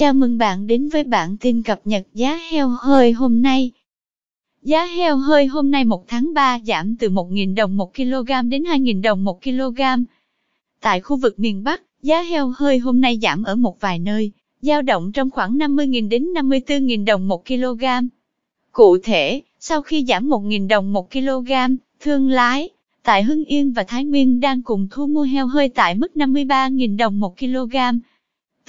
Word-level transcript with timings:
Chào 0.00 0.12
mừng 0.12 0.38
bạn 0.38 0.66
đến 0.66 0.88
với 0.88 1.04
bản 1.04 1.36
tin 1.36 1.62
cập 1.62 1.80
nhật 1.84 2.06
giá 2.14 2.38
heo 2.50 2.68
hơi 2.68 3.12
hôm 3.12 3.42
nay. 3.42 3.70
Giá 4.62 4.84
heo 4.84 5.16
hơi 5.16 5.46
hôm 5.46 5.70
nay 5.70 5.84
1 5.84 6.08
tháng 6.08 6.34
3 6.34 6.58
giảm 6.66 6.96
từ 6.96 7.08
1.000 7.08 7.54
đồng 7.54 7.76
1 7.76 7.94
kg 7.94 8.48
đến 8.48 8.62
2.000 8.62 9.02
đồng 9.02 9.24
1 9.24 9.42
kg. 9.42 9.80
Tại 10.80 11.00
khu 11.00 11.16
vực 11.16 11.38
miền 11.38 11.64
Bắc, 11.64 11.82
giá 12.02 12.22
heo 12.22 12.52
hơi 12.56 12.78
hôm 12.78 13.00
nay 13.00 13.18
giảm 13.22 13.42
ở 13.42 13.56
một 13.56 13.80
vài 13.80 13.98
nơi, 13.98 14.30
dao 14.62 14.82
động 14.82 15.12
trong 15.12 15.30
khoảng 15.30 15.58
50.000 15.58 16.08
đến 16.08 16.26
54.000 16.34 17.04
đồng 17.04 17.28
1 17.28 17.46
kg. 17.46 17.84
Cụ 18.72 18.98
thể, 19.02 19.42
sau 19.58 19.82
khi 19.82 20.04
giảm 20.08 20.28
1.000 20.28 20.68
đồng 20.68 20.92
1 20.92 21.10
kg, 21.12 21.52
thương 22.00 22.28
lái 22.28 22.68
tại 23.02 23.22
Hưng 23.22 23.44
Yên 23.44 23.72
và 23.72 23.84
Thái 23.88 24.04
Nguyên 24.04 24.40
đang 24.40 24.62
cùng 24.62 24.88
thu 24.90 25.06
mua 25.06 25.22
heo 25.22 25.46
hơi 25.46 25.68
tại 25.68 25.94
mức 25.94 26.12
53.000 26.14 26.96
đồng 26.96 27.20
1 27.20 27.38
kg. 27.38 27.76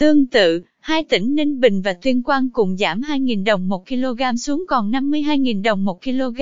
Tương 0.02 0.26
tự, 0.26 0.62
hai 0.80 1.04
tỉnh 1.04 1.36
Ninh 1.36 1.60
Bình 1.60 1.82
và 1.82 1.94
Tuyên 1.94 2.24
Quang 2.24 2.50
cùng 2.50 2.78
giảm 2.78 3.02
2.000 3.02 3.44
đồng 3.44 3.70
1 3.70 3.88
kg 3.88 4.38
xuống 4.38 4.66
còn 4.68 4.92
52.000 4.92 5.62
đồng 5.64 5.86
1 5.86 6.04
kg. 6.04 6.42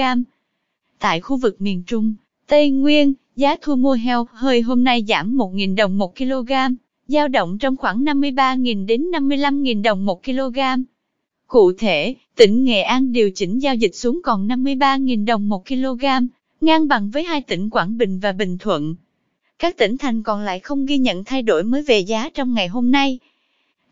Tại 1.00 1.22
khu 1.22 1.38
vực 1.38 1.62
miền 1.62 1.84
Trung, 1.88 2.14
Tây 2.48 2.70
Nguyên, 2.70 3.14
giá 3.36 3.56
thu 3.62 3.76
mua 3.76 3.94
heo 3.94 4.28
hơi 4.32 4.62
hôm 4.62 4.84
nay 4.84 5.06
giảm 5.08 5.38
1.000 5.38 5.76
đồng 5.76 5.98
1 5.98 6.16
kg, 6.18 6.52
dao 7.08 7.28
động 7.28 7.58
trong 7.58 7.78
khoảng 7.78 8.04
53.000 8.04 8.86
đến 8.86 9.12
55.000 9.12 9.84
đồng 9.84 10.06
1 10.06 10.24
kg. 10.24 10.60
Cụ 11.48 11.72
thể, 11.78 12.16
tỉnh 12.36 12.64
Nghệ 12.64 12.82
An 12.82 13.12
điều 13.12 13.32
chỉnh 13.36 13.60
giao 13.60 13.76
dịch 13.76 13.96
xuống 13.96 14.22
còn 14.24 14.48
53.000 14.48 15.26
đồng 15.26 15.50
1 15.50 15.68
kg, 15.68 16.06
ngang 16.62 16.88
bằng 16.88 17.10
với 17.10 17.24
hai 17.24 17.42
tỉnh 17.42 17.70
Quảng 17.70 17.98
Bình 17.98 18.20
và 18.20 18.32
Bình 18.32 18.58
Thuận. 18.58 18.96
Các 19.60 19.78
tỉnh 19.78 19.98
thành 19.98 20.24
còn 20.24 20.42
lại 20.42 20.60
không 20.60 20.86
ghi 20.86 20.98
nhận 20.98 21.24
thay 21.24 21.42
đổi 21.42 21.64
mới 21.64 21.82
về 21.82 22.00
giá 22.00 22.30
trong 22.34 22.54
ngày 22.54 22.68
hôm 22.68 22.92
nay. 22.92 23.20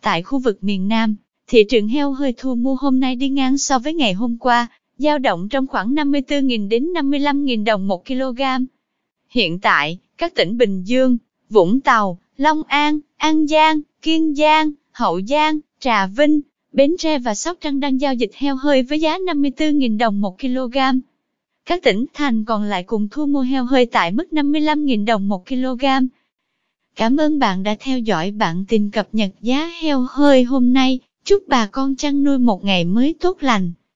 Tại 0.07 0.23
khu 0.23 0.39
vực 0.39 0.63
miền 0.63 0.87
Nam, 0.87 1.15
thị 1.47 1.63
trường 1.69 1.87
heo 1.87 2.11
hơi 2.11 2.33
thu 2.37 2.55
mua 2.55 2.75
hôm 2.75 2.99
nay 2.99 3.15
đi 3.15 3.29
ngang 3.29 3.57
so 3.57 3.79
với 3.79 3.93
ngày 3.93 4.13
hôm 4.13 4.37
qua, 4.37 4.67
dao 4.97 5.19
động 5.19 5.49
trong 5.49 5.67
khoảng 5.67 5.95
54.000 5.95 6.67
đến 6.67 6.93
55.000 6.93 7.63
đồng 7.63 7.87
một 7.87 8.05
kg. 8.05 8.41
Hiện 9.29 9.59
tại, 9.59 9.97
các 10.17 10.35
tỉnh 10.35 10.57
Bình 10.57 10.83
Dương, 10.83 11.17
Vũng 11.49 11.79
Tàu, 11.79 12.19
Long 12.37 12.63
An, 12.67 12.99
An 13.17 13.47
Giang, 13.47 13.81
Kiên 14.01 14.35
Giang, 14.35 14.71
Hậu 14.91 15.21
Giang, 15.21 15.59
Trà 15.79 16.07
Vinh, 16.07 16.41
Bến 16.73 16.95
Tre 16.99 17.19
và 17.19 17.35
Sóc 17.35 17.57
Trăng 17.61 17.79
đang 17.79 18.01
giao 18.01 18.13
dịch 18.13 18.31
heo 18.35 18.55
hơi 18.55 18.83
với 18.83 18.99
giá 18.99 19.17
54.000 19.17 19.97
đồng 19.97 20.21
một 20.21 20.39
kg. 20.39 20.77
Các 21.65 21.83
tỉnh 21.83 22.05
thành 22.13 22.45
còn 22.45 22.63
lại 22.63 22.83
cùng 22.83 23.07
thu 23.11 23.25
mua 23.25 23.41
heo 23.41 23.65
hơi 23.65 23.85
tại 23.85 24.11
mức 24.11 24.27
55.000 24.31 25.05
đồng 25.05 25.27
một 25.27 25.47
kg. 25.47 25.85
Cảm 26.97 27.17
ơn 27.17 27.39
bạn 27.39 27.63
đã 27.63 27.75
theo 27.79 27.99
dõi 27.99 28.31
bản 28.31 28.65
tin 28.67 28.91
cập 28.91 29.07
nhật 29.11 29.29
giá 29.41 29.71
heo 29.81 30.05
hơi 30.09 30.43
hôm 30.43 30.73
nay. 30.73 30.99
Chúc 31.25 31.43
bà 31.47 31.65
con 31.65 31.95
chăn 31.95 32.23
nuôi 32.23 32.37
một 32.37 32.63
ngày 32.63 32.83
mới 32.83 33.15
tốt 33.19 33.37
lành. 33.39 33.71